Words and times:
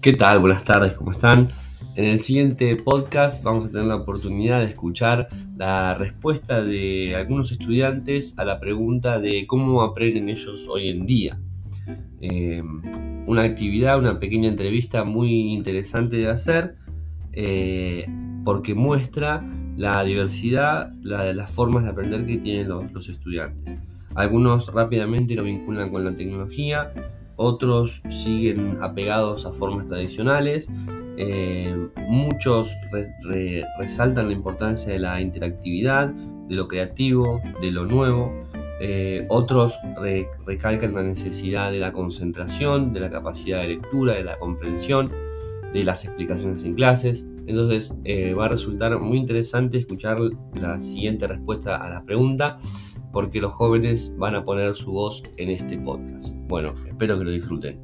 ¿Qué 0.00 0.14
tal? 0.14 0.38
Buenas 0.38 0.64
tardes, 0.64 0.94
¿cómo 0.94 1.10
están? 1.10 1.50
En 1.94 2.06
el 2.06 2.20
siguiente 2.20 2.74
podcast 2.76 3.44
vamos 3.44 3.66
a 3.66 3.72
tener 3.72 3.86
la 3.86 3.96
oportunidad 3.96 4.60
de 4.60 4.64
escuchar 4.64 5.28
la 5.58 5.92
respuesta 5.92 6.64
de 6.64 7.14
algunos 7.14 7.52
estudiantes 7.52 8.38
a 8.38 8.46
la 8.46 8.58
pregunta 8.60 9.18
de 9.18 9.46
cómo 9.46 9.82
aprenden 9.82 10.30
ellos 10.30 10.66
hoy 10.70 10.88
en 10.88 11.04
día. 11.04 11.38
Eh, 12.22 12.62
una 13.26 13.42
actividad, 13.42 13.98
una 13.98 14.18
pequeña 14.18 14.48
entrevista 14.48 15.04
muy 15.04 15.52
interesante 15.52 16.16
de 16.16 16.28
hacer 16.30 16.76
eh, 17.34 18.06
porque 18.42 18.74
muestra 18.74 19.46
la 19.76 20.02
diversidad, 20.02 20.94
la, 21.02 21.30
las 21.34 21.50
formas 21.50 21.84
de 21.84 21.90
aprender 21.90 22.24
que 22.24 22.38
tienen 22.38 22.70
los 22.70 23.06
estudiantes. 23.06 23.78
Algunos 24.14 24.72
rápidamente 24.72 25.34
lo 25.34 25.44
vinculan 25.44 25.90
con 25.90 26.04
la 26.06 26.14
tecnología, 26.14 26.90
otros 27.40 28.02
siguen 28.10 28.76
apegados 28.80 29.46
a 29.46 29.52
formas 29.52 29.86
tradicionales, 29.86 30.68
eh, 31.16 31.74
muchos 32.08 32.76
resaltan 33.78 34.26
la 34.26 34.32
importancia 34.32 34.92
de 34.92 34.98
la 34.98 35.20
interactividad, 35.20 36.08
de 36.08 36.54
lo 36.54 36.68
creativo, 36.68 37.40
de 37.62 37.70
lo 37.70 37.86
nuevo, 37.86 38.30
eh, 38.82 39.26
otros 39.28 39.78
recalcan 40.46 40.94
la 40.94 41.02
necesidad 41.02 41.70
de 41.70 41.78
la 41.78 41.92
concentración, 41.92 42.92
de 42.92 43.00
la 43.00 43.10
capacidad 43.10 43.62
de 43.62 43.68
lectura, 43.68 44.14
de 44.14 44.24
la 44.24 44.38
comprensión, 44.38 45.10
de 45.72 45.84
las 45.84 46.04
explicaciones 46.04 46.64
en 46.64 46.74
clases. 46.74 47.26
Entonces 47.46 47.94
eh, 48.04 48.34
va 48.34 48.46
a 48.46 48.48
resultar 48.48 48.98
muy 48.98 49.16
interesante 49.16 49.78
escuchar 49.78 50.18
la 50.60 50.78
siguiente 50.78 51.26
respuesta 51.26 51.76
a 51.76 51.88
la 51.88 52.04
pregunta 52.04 52.60
porque 53.12 53.40
los 53.40 53.52
jóvenes 53.52 54.14
van 54.18 54.34
a 54.34 54.44
poner 54.44 54.74
su 54.74 54.92
voz 54.92 55.22
en 55.36 55.50
este 55.50 55.78
podcast. 55.78 56.34
Bueno, 56.48 56.74
espero 56.86 57.18
que 57.18 57.24
lo 57.24 57.30
disfruten. 57.30 57.78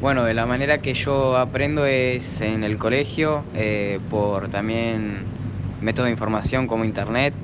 Bueno, 0.00 0.24
de 0.24 0.32
la 0.32 0.46
manera 0.46 0.78
que 0.78 0.94
yo 0.94 1.36
aprendo 1.36 1.84
es 1.84 2.40
en 2.40 2.62
el 2.62 2.78
colegio, 2.78 3.42
eh, 3.54 3.98
por 4.08 4.48
también 4.48 5.24
métodos 5.82 6.06
de 6.06 6.12
información 6.12 6.66
como 6.68 6.84
internet, 6.84 7.34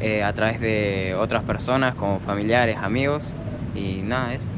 eh, 0.00 0.22
a 0.22 0.32
través 0.32 0.60
de 0.60 1.14
otras 1.14 1.44
personas 1.44 1.94
como 1.94 2.18
familiares, 2.20 2.78
amigos 2.78 3.34
y 3.74 4.00
nada, 4.02 4.34
eso. 4.34 4.48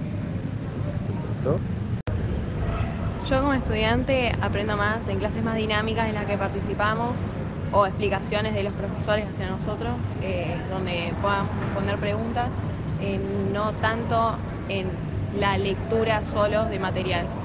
Yo 3.23 3.41
como 3.41 3.55
estudiante 3.55 4.33
aprendo 4.41 4.77
más 4.77 5.07
en 5.09 5.19
clases 5.19 5.43
más 5.45 5.57
dinámicas 5.57 6.09
en 6.09 6.15
las 6.15 6.27
que 6.27 6.39
participamos 6.39 7.27
o 7.71 7.87
explicaciones 7.87 8.53
de 8.55 8.65
los 8.65 8.75
profesores 8.75 9.27
hacia 9.29 9.49
nosotros, 9.49 10.13
eh, 10.21 10.65
donde 10.69 11.17
podamos 11.21 11.59
responder 11.59 11.99
preguntas, 12.01 12.59
eh, 12.99 13.19
no 13.19 13.77
tanto 13.77 14.45
en 14.67 15.01
la 15.31 15.57
lectura 15.57 16.25
solo 16.25 16.67
de 16.69 16.79
material. 16.81 17.37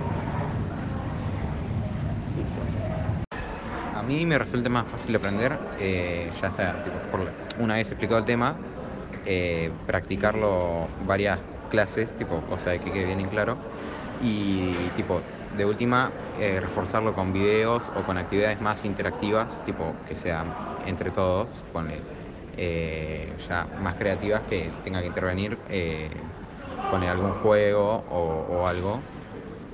A 3.92 4.04
mí 4.04 4.26
me 4.26 4.38
resulta 4.38 4.70
más 4.70 4.90
fácil 4.90 5.16
aprender, 5.16 5.64
eh, 5.76 6.32
ya 6.40 6.52
sea, 6.52 6.82
tipo, 6.82 7.02
una 7.56 7.76
vez 7.76 7.92
explicado 7.92 8.20
el 8.20 8.26
tema, 8.26 8.62
practicarlo 9.86 10.94
varias 10.98 11.46
clases, 11.68 12.16
tipo, 12.16 12.46
cosa 12.46 12.72
de 12.72 12.80
que 12.80 12.92
quede 12.92 13.06
bien 13.06 13.20
en 13.20 13.30
claro, 13.30 13.64
y 14.18 14.92
tipo, 14.94 15.26
de 15.58 15.66
última, 15.66 16.14
eh, 16.34 16.60
reforzarlo 16.62 17.14
con 17.16 17.34
videos 17.34 17.92
o 17.94 18.06
con 18.06 18.18
actividades 18.18 18.62
más 18.62 18.86
interactivas, 18.86 19.62
tipo 19.64 20.04
que 20.06 20.16
sean 20.16 20.56
entre 20.80 21.12
todos, 21.12 21.64
ponle 21.72 22.06
eh, 22.54 23.38
ya 23.48 23.70
más 23.76 23.96
creativas 23.98 24.44
que 24.46 24.72
tenga 24.84 25.02
que 25.02 25.08
intervenir, 25.08 25.60
eh, 25.68 26.28
pone 26.90 27.10
algún 27.10 27.34
juego 27.36 28.06
o, 28.08 28.68
algo, 28.68 29.04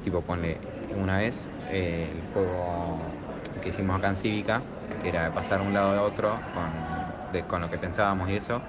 tipo 0.04 0.24
ponle 0.26 0.62
una 0.94 1.18
vez 1.20 1.50
el 1.68 2.24
juego 2.34 3.14
que 3.62 3.70
hicimos 3.70 3.98
acá 3.98 4.10
en 4.10 4.18
Cívica, 4.18 4.66
que 5.00 5.10
era 5.10 5.26
de 5.26 5.32
pasar 5.32 5.62
de 5.62 5.68
un 5.68 5.74
lado 5.74 5.92
a 5.98 6.02
otro 6.04 6.44
con, 6.54 7.14
con 7.48 7.62
lo 7.62 7.70
que 7.70 7.78
pensábamos 7.80 8.30
y 8.30 8.36
eso, 8.36 8.64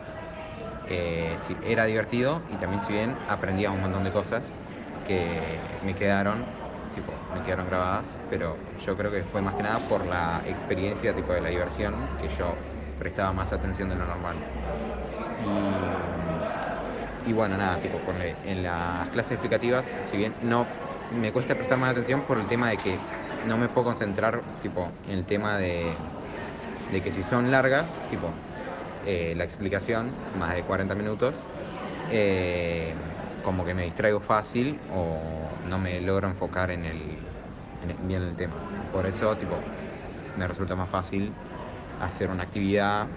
era 0.86 1.84
divertido 1.86 2.44
y 2.48 2.58
también 2.58 2.80
si 2.82 2.92
bien 2.92 3.22
aprendías 3.26 3.72
un 3.72 3.80
montón 3.80 4.04
de 4.04 4.12
cosas 4.12 4.54
que 5.04 5.78
me 5.82 5.94
quedaron 5.94 6.46
tipo, 6.94 7.26
me 7.30 7.42
quedaron 7.42 7.66
grabadas, 7.66 8.20
pero 8.28 8.66
yo 8.76 8.96
creo 8.96 9.12
que 9.12 9.24
fue 9.26 9.42
más 9.42 9.56
que 9.56 9.64
nada 9.64 9.86
por 9.88 10.06
la 10.06 10.42
experiencia 10.46 11.14
tipo 11.14 11.34
de 11.34 11.42
la 11.42 11.50
diversión 11.50 12.16
que 12.18 12.30
yo 12.30 12.62
prestaba 12.98 13.32
más 13.34 13.52
atención 13.52 13.88
de 13.90 13.96
lo 13.96 14.06
normal. 14.06 14.46
Y, 17.22 17.32
bueno, 17.32 17.56
nada, 17.56 17.80
tipo, 17.80 18.02
en 18.42 18.62
las 18.62 19.10
clases 19.10 19.32
explicativas, 19.32 19.96
si 20.00 20.16
bien 20.16 20.36
no 20.40 20.76
me 21.08 21.32
cuesta 21.32 21.56
prestar 21.56 21.78
más 21.78 21.90
atención 21.92 22.24
por 22.26 22.38
el 22.38 22.48
tema 22.48 22.70
de 22.70 22.80
que 22.80 23.06
no 23.40 23.58
me 23.58 23.68
puedo 23.70 23.86
concentrar 23.86 24.46
tipo 24.58 24.98
en 25.02 25.18
el 25.18 25.26
tema 25.26 25.58
de, 25.58 26.12
de 26.88 27.02
que 27.02 27.12
si 27.12 27.22
son 27.24 27.50
largas, 27.50 28.04
tipo 28.08 28.42
eh, 29.02 29.34
la 29.36 29.44
explicación, 29.44 30.26
más 30.32 30.54
de 30.54 30.64
40 30.64 30.94
minutos, 30.96 31.48
eh, 32.06 33.13
como 33.44 33.64
que 33.66 33.74
me 33.76 33.84
distraigo 33.84 34.20
fácil 34.22 34.84
o 34.88 35.60
no 35.62 35.78
me 35.80 36.00
logro 36.02 36.28
enfocar 36.28 36.72
en 36.72 36.86
el, 36.86 37.28
bien 38.00 38.22
el 38.24 38.36
tema. 38.36 38.66
Por 38.90 39.06
eso, 39.06 39.36
tipo, 39.38 39.70
me 40.34 40.48
resulta 40.48 40.76
más 40.76 40.90
fácil 40.90 41.40
hacer 41.98 42.30
una 42.30 42.44
actividad 42.44 43.12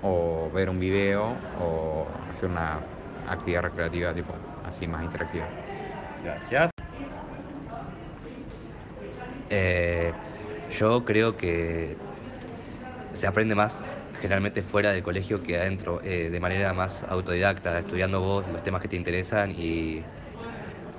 o 0.00 0.50
ver 0.52 0.68
un 0.70 0.78
video 0.78 1.46
o 1.52 2.24
hacer 2.28 2.48
una 2.48 2.88
actividad 3.24 3.62
recreativa, 3.62 4.14
tipo, 4.14 4.46
así 4.62 4.86
más 4.88 5.04
interactiva. 5.04 5.54
Gracias. 6.20 6.70
Eh, 9.48 10.18
yo 10.68 11.04
creo 11.04 11.36
que 11.36 12.00
se 13.12 13.26
aprende 13.26 13.54
más 13.54 13.86
generalmente 14.16 14.62
fuera 14.62 14.92
del 14.92 15.02
colegio 15.02 15.42
que 15.42 15.56
adentro, 15.58 16.00
eh, 16.02 16.30
de 16.30 16.40
manera 16.40 16.72
más 16.74 17.02
autodidacta, 17.04 17.78
estudiando 17.78 18.20
vos 18.20 18.48
los 18.48 18.62
temas 18.62 18.82
que 18.82 18.88
te 18.88 18.96
interesan 18.96 19.52
y 19.52 20.10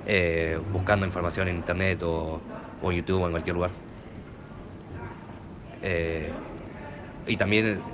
eh, 0.04 0.58
buscando 0.64 1.06
información 1.06 1.48
en 1.48 1.56
internet 1.56 2.02
o, 2.04 2.42
en 2.82 2.92
YouTube 2.92 3.22
o 3.22 3.26
en 3.26 3.32
cualquier 3.32 3.54
lugar. 3.56 3.72
Eh, 5.80 6.34
y 7.26 7.36
también 7.36 7.84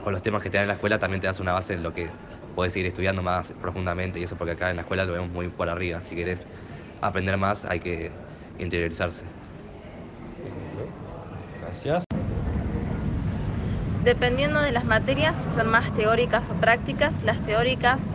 con 0.00 0.12
los 0.12 0.22
temas 0.22 0.42
que 0.42 0.50
te 0.50 0.56
dan 0.56 0.64
en 0.64 0.68
la 0.68 0.74
escuela 0.74 0.98
también 0.98 1.20
te 1.20 1.26
das 1.26 1.40
una 1.40 1.52
base 1.52 1.74
en 1.74 1.82
lo 1.82 1.92
que 1.92 2.18
puedes 2.54 2.72
seguir 2.72 2.86
estudiando 2.88 3.22
más 3.22 3.52
profundamente 3.54 4.18
y 4.20 4.24
eso 4.24 4.36
porque 4.36 4.52
acá 4.52 4.70
en 4.70 4.76
la 4.76 4.82
escuela 4.82 5.04
lo 5.04 5.12
vemos 5.12 5.30
muy 5.30 5.48
por 5.50 5.68
arriba. 5.68 6.00
Si 6.00 6.14
querés 6.16 6.40
aprender 7.00 7.36
más 7.38 7.64
hay 7.64 7.80
que 7.80 8.18
interiorizarse. 8.58 9.32
Gracias. 11.60 12.04
Dependiendo 14.08 14.62
de 14.62 14.72
las 14.72 14.86
materias, 14.86 15.36
si 15.36 15.54
son 15.54 15.66
más 15.66 15.92
teóricas 15.92 16.48
o 16.48 16.54
prácticas, 16.54 17.22
las 17.24 17.42
teóricas 17.42 18.06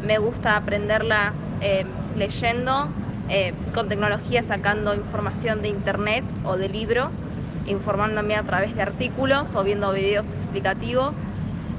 me 0.00 0.16
gusta 0.18 0.54
aprenderlas 0.54 1.36
eh, 1.60 1.84
leyendo, 2.16 2.88
eh, 3.28 3.52
con 3.74 3.88
tecnología 3.88 4.44
sacando 4.44 4.94
información 4.94 5.60
de 5.60 5.66
internet 5.66 6.24
o 6.44 6.56
de 6.56 6.68
libros, 6.68 7.24
informándome 7.66 8.36
a 8.36 8.44
través 8.44 8.76
de 8.76 8.82
artículos 8.82 9.56
o 9.56 9.64
viendo 9.64 9.90
videos 9.92 10.30
explicativos. 10.30 11.16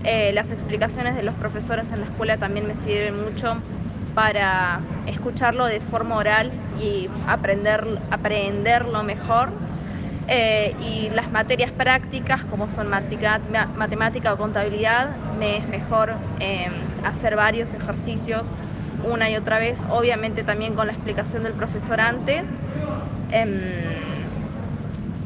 Eh, 0.03 0.33
las 0.33 0.51
explicaciones 0.51 1.15
de 1.15 1.23
los 1.23 1.35
profesores 1.35 1.93
en 1.93 2.01
la 2.01 2.07
escuela 2.07 2.35
también 2.35 2.67
me 2.67 2.75
sirven 2.75 3.23
mucho 3.23 3.55
para 4.13 4.81
escucharlo 5.07 5.65
de 5.65 5.79
forma 5.79 6.17
oral 6.17 6.51
y 6.77 7.09
aprender, 7.25 7.99
aprenderlo 8.09 9.01
mejor 9.03 9.53
eh, 10.27 10.73
y 10.81 11.09
las 11.09 11.31
materias 11.31 11.71
prácticas, 11.71 12.43
como 12.45 12.69
son 12.69 12.89
matemática 12.89 14.33
o 14.33 14.37
contabilidad, 14.37 15.09
me 15.39 15.57
es 15.57 15.67
mejor 15.67 16.13
em, 16.39 16.71
hacer 17.03 17.35
varios 17.35 17.73
ejercicios 17.73 18.47
una 19.03 19.29
y 19.29 19.35
otra 19.35 19.59
vez, 19.59 19.79
obviamente 19.89 20.43
también 20.43 20.75
con 20.75 20.87
la 20.87 20.93
explicación 20.93 21.43
del 21.43 21.53
profesor 21.53 21.99
antes, 21.99 22.47
em, 23.31 23.49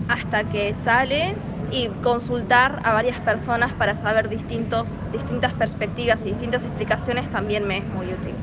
hasta 0.07 0.43
que 0.45 0.73
sale 0.73 1.35
y 1.71 1.87
consultar 2.01 2.79
a 2.83 2.93
varias 2.93 3.19
personas 3.19 3.73
para 3.73 3.95
saber 3.95 4.29
distintos, 4.29 4.99
distintas 5.11 5.53
perspectivas 5.53 6.21
y 6.25 6.29
distintas 6.29 6.63
explicaciones 6.63 7.29
también 7.29 7.67
me 7.67 7.79
es 7.79 7.85
muy 7.87 8.13
útil. 8.13 8.35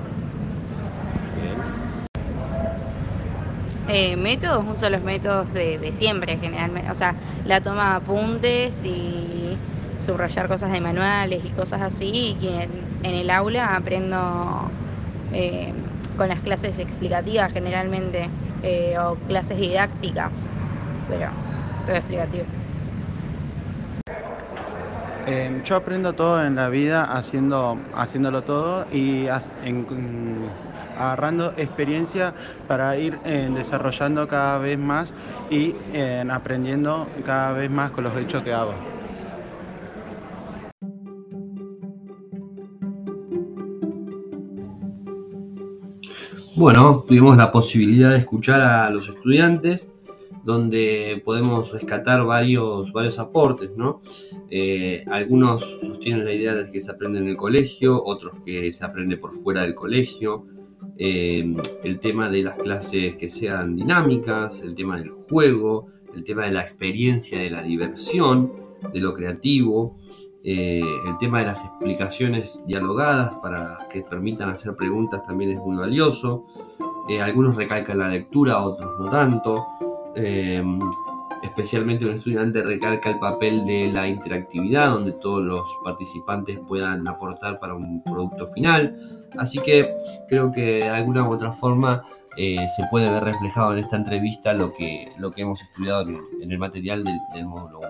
Eh, 3.89 4.17
métodos 4.17 4.65
uso 4.67 4.89
los 4.91 5.03
métodos 5.03 5.53
de, 5.53 5.91
siempre 5.93 6.39
generalmente, 6.39 6.91
o 6.91 6.95
sea, 6.95 7.17
la 7.45 7.61
toma 7.61 7.91
de 7.91 7.97
apuntes 7.97 8.85
y 8.85 9.57
subrayar 10.07 10.49
cosas 10.49 10.71
de 10.73 10.81
manuales 10.81 11.45
y 11.45 11.51
cosas 11.51 11.83
así, 11.83 12.37
y 12.41 12.49
en, 12.49 12.71
el 13.03 13.29
aula 13.31 13.75
aprendo 13.77 14.71
eh, 15.33 15.73
con 16.17 16.29
las 16.29 16.41
clases 16.41 16.79
explicativas 16.79 17.53
generalmente, 17.53 18.31
eh, 18.63 18.97
o 18.99 19.17
clases 19.27 19.59
didácticas, 19.59 20.53
pero 21.09 21.31
todo 21.87 21.97
explicativo. 21.97 22.45
Eh, 25.25 25.61
yo 25.65 25.77
aprendo 25.77 26.13
todo 26.15 26.45
en 26.45 26.57
la 26.57 26.69
vida 26.69 27.05
haciendo, 27.05 27.77
haciéndolo 27.93 28.43
todo 28.43 28.87
y 28.91 29.27
en- 29.29 29.87
en- 29.91 30.72
agarrando 30.97 31.53
experiencia 31.57 32.35
para 32.69 32.97
ir 32.99 33.19
eh, 33.25 33.51
desarrollando 33.55 34.27
cada 34.29 34.59
vez 34.59 34.79
más 34.79 35.13
y 35.51 35.75
eh, 35.93 36.25
aprendiendo 36.31 37.07
cada 37.25 37.53
vez 37.53 37.71
más 37.71 37.91
con 37.91 38.05
los 38.05 38.17
hechos 38.17 38.43
que 38.43 38.53
hago. 38.53 38.75
Bueno, 46.55 47.03
tuvimos 47.09 47.37
la 47.39 47.51
posibilidad 47.51 48.11
de 48.11 48.19
escuchar 48.19 48.61
a 48.61 48.91
los 48.91 49.09
estudiantes, 49.09 49.91
donde 50.45 51.23
podemos 51.25 51.73
rescatar 51.73 52.25
varios, 52.25 52.93
varios 52.93 53.19
aportes, 53.19 53.71
¿no? 53.77 54.03
Eh, 54.51 55.03
algunos 55.11 55.63
sostienen 55.81 56.27
la 56.27 56.33
idea 56.33 56.55
de 56.55 56.71
que 56.71 56.79
se 56.79 56.91
aprende 56.91 57.21
en 57.21 57.29
el 57.29 57.37
colegio, 57.37 58.03
otros 58.05 58.35
que 58.45 58.71
se 58.71 58.85
aprende 58.85 59.17
por 59.17 59.33
fuera 59.33 59.63
del 59.63 59.75
colegio. 59.75 60.45
Eh, 60.99 61.57
el 61.85 62.01
tema 62.01 62.29
de 62.29 62.43
las 62.43 62.57
clases 62.57 63.17
que 63.17 63.29
sean 63.29 63.77
dinámicas, 63.77 64.63
el 64.63 64.75
tema 64.75 64.99
del 64.99 65.11
juego, 65.11 65.89
el 66.15 66.25
tema 66.25 66.45
de 66.45 66.53
la 66.53 66.61
experiencia, 66.61 67.39
de 67.41 67.51
la 67.51 67.63
diversión, 67.63 68.53
de 68.93 69.01
lo 69.01 69.15
creativo, 69.15 69.97
eh, 70.45 70.83
el 71.07 71.19
tema 71.19 71.39
de 71.41 71.47
las 71.47 71.65
explicaciones 71.65 72.63
dialogadas 72.67 73.35
para 73.43 73.87
que 73.91 74.03
permitan 74.03 74.51
hacer 74.51 74.75
preguntas 74.75 75.23
también 75.23 75.53
es 75.53 75.59
muy 75.59 75.77
valioso. 75.77 76.47
Eh, 77.09 77.21
algunos 77.21 77.57
recalcan 77.57 77.99
la 77.99 78.09
lectura, 78.09 78.63
otros 78.63 78.99
no 78.99 79.09
tanto. 79.09 79.67
Especialmente 81.43 82.05
un 82.05 82.13
estudiante 82.13 82.63
recalca 82.63 83.11
el 83.11 83.19
papel 83.19 83.65
de 83.67 83.91
la 83.93 84.07
interactividad, 84.07 84.91
donde 84.91 85.13
todos 85.13 85.43
los 85.43 85.63
participantes 85.83 86.61
puedan 86.69 87.07
aportar 87.09 87.59
para 87.59 87.75
un 87.75 88.03
producto 88.03 88.47
final. 88.49 88.97
Así 89.37 89.59
que 89.59 89.95
creo 90.29 90.53
que 90.53 90.61
de 90.61 90.89
alguna 90.89 91.29
u 91.29 91.33
otra 91.33 91.51
forma 91.51 92.03
eh, 92.37 92.67
se 92.69 92.85
puede 92.91 93.11
ver 93.11 93.25
reflejado 93.25 93.73
en 93.73 93.81
esta 93.81 93.97
entrevista 93.97 94.53
lo 94.53 94.73
que, 94.73 95.13
lo 95.19 95.31
que 95.33 95.43
hemos 95.43 95.61
estudiado 95.63 96.03
en, 96.03 96.17
en 96.41 96.53
el 96.53 96.59
material 96.59 97.05
del, 97.05 97.19
del 97.35 97.47
módulo 97.47 97.81
1. 97.81 97.89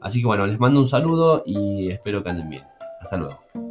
Así 0.00 0.20
que 0.20 0.26
bueno, 0.26 0.46
les 0.46 0.58
mando 0.58 0.80
un 0.80 0.88
saludo 0.88 1.42
y 1.46 1.90
espero 1.90 2.22
que 2.22 2.30
anden 2.30 2.50
bien. 2.50 2.64
Hasta 3.00 3.16
luego. 3.16 3.69